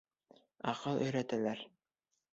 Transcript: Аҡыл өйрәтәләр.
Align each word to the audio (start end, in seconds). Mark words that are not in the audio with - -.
Аҡыл 0.71 1.03
өйрәтәләр. 1.05 1.65